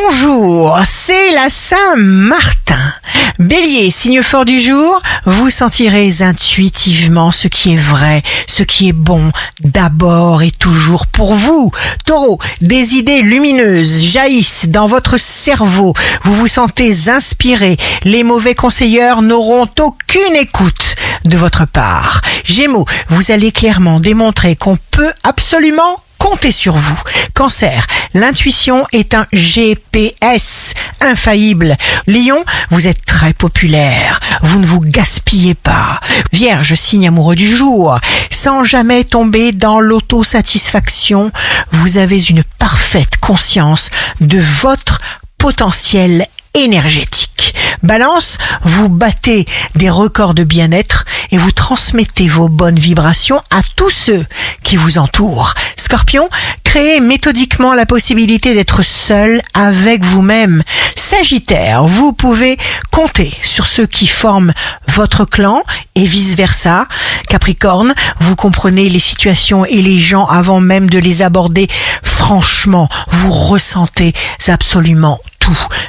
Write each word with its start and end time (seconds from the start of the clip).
Bonjour, 0.00 0.78
c'est 0.84 1.32
la 1.32 1.48
Saint-Martin. 1.48 2.94
Bélier, 3.38 3.90
signe 3.90 4.22
fort 4.22 4.44
du 4.44 4.60
jour, 4.60 5.00
vous 5.24 5.50
sentirez 5.50 6.22
intuitivement 6.22 7.30
ce 7.32 7.48
qui 7.48 7.72
est 7.72 7.76
vrai, 7.76 8.22
ce 8.46 8.62
qui 8.62 8.88
est 8.88 8.92
bon, 8.92 9.32
d'abord 9.60 10.42
et 10.42 10.52
toujours 10.52 11.06
pour 11.06 11.34
vous. 11.34 11.72
Taureau, 12.04 12.38
des 12.60 12.94
idées 12.94 13.22
lumineuses 13.22 14.00
jaillissent 14.00 14.68
dans 14.68 14.86
votre 14.86 15.16
cerveau, 15.16 15.94
vous 16.22 16.34
vous 16.34 16.48
sentez 16.48 17.08
inspiré, 17.08 17.76
les 18.04 18.22
mauvais 18.22 18.54
conseilleurs 18.54 19.22
n'auront 19.22 19.68
aucune 19.80 20.36
écoute 20.36 20.94
de 21.24 21.36
votre 21.36 21.66
part. 21.66 22.20
Gémeaux, 22.44 22.86
vous 23.08 23.32
allez 23.32 23.50
clairement 23.50 23.98
démontrer 23.98 24.54
qu'on 24.54 24.76
peut 24.90 25.12
absolument 25.24 26.02
comptez 26.18 26.52
sur 26.52 26.76
vous. 26.76 27.00
Cancer, 27.34 27.86
l'intuition 28.14 28.86
est 28.92 29.14
un 29.14 29.26
GPS 29.32 30.74
infaillible. 31.00 31.76
Lion, 32.06 32.44
vous 32.70 32.86
êtes 32.86 33.04
très 33.04 33.32
populaire. 33.32 34.20
Vous 34.42 34.58
ne 34.58 34.66
vous 34.66 34.80
gaspillez 34.80 35.54
pas. 35.54 36.00
Vierge, 36.32 36.74
signe 36.74 37.08
amoureux 37.08 37.36
du 37.36 37.48
jour. 37.48 37.98
Sans 38.30 38.64
jamais 38.64 39.04
tomber 39.04 39.52
dans 39.52 39.80
l'autosatisfaction, 39.80 41.32
vous 41.72 41.98
avez 41.98 42.22
une 42.28 42.42
parfaite 42.58 43.16
conscience 43.20 43.90
de 44.20 44.38
votre 44.38 45.00
potentiel 45.38 46.26
énergétique. 46.54 47.54
Balance, 47.82 48.38
vous 48.62 48.88
battez 48.88 49.46
des 49.76 49.90
records 49.90 50.34
de 50.34 50.44
bien-être 50.44 51.04
et 51.30 51.38
vous 51.38 51.52
transmettez 51.52 52.26
vos 52.26 52.48
bonnes 52.48 52.78
vibrations 52.78 53.40
à 53.50 53.60
tous 53.76 53.90
ceux 53.90 54.26
qui 54.62 54.76
vous 54.76 54.98
entourent. 54.98 55.54
Scorpion, 55.88 56.28
créez 56.64 57.00
méthodiquement 57.00 57.72
la 57.72 57.86
possibilité 57.86 58.52
d'être 58.52 58.82
seul 58.82 59.40
avec 59.54 60.04
vous-même. 60.04 60.62
Sagittaire, 60.94 61.84
vous 61.84 62.12
pouvez 62.12 62.58
compter 62.92 63.32
sur 63.40 63.66
ceux 63.66 63.86
qui 63.86 64.06
forment 64.06 64.52
votre 64.86 65.24
clan 65.24 65.62
et 65.94 66.04
vice-versa. 66.04 66.86
Capricorne, 67.30 67.94
vous 68.20 68.36
comprenez 68.36 68.90
les 68.90 68.98
situations 68.98 69.64
et 69.64 69.80
les 69.80 69.96
gens 69.96 70.26
avant 70.26 70.60
même 70.60 70.90
de 70.90 70.98
les 70.98 71.22
aborder 71.22 71.68
franchement. 72.02 72.90
Vous 73.08 73.32
ressentez 73.32 74.12
absolument 74.48 75.18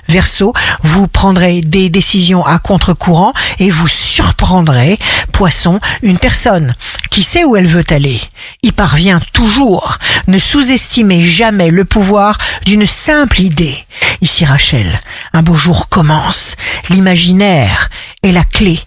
Verseau, 0.07 0.53
vous 0.83 1.07
prendrez 1.07 1.61
des 1.61 1.89
décisions 1.89 2.45
à 2.45 2.59
contre-courant 2.59 3.33
et 3.59 3.69
vous 3.69 3.87
surprendrez, 3.87 4.97
Poisson, 5.31 5.79
une 6.01 6.17
personne 6.17 6.73
qui 7.19 7.25
sait 7.25 7.43
où 7.43 7.57
elle 7.57 7.67
veut 7.67 7.83
aller, 7.89 8.17
y 8.63 8.71
parvient 8.71 9.19
toujours. 9.33 9.97
Ne 10.27 10.39
sous-estimez 10.39 11.19
jamais 11.19 11.69
le 11.69 11.83
pouvoir 11.83 12.37
d'une 12.65 12.85
simple 12.85 13.41
idée. 13.41 13.77
Ici 14.21 14.45
Rachel, 14.45 14.87
un 15.33 15.41
beau 15.41 15.53
jour 15.53 15.89
commence. 15.89 16.55
L'imaginaire 16.89 17.89
est 18.23 18.31
la 18.31 18.45
clé 18.45 18.79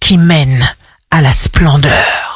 qui 0.00 0.18
mène 0.18 0.70
à 1.10 1.22
la 1.22 1.32
splendeur. 1.32 2.27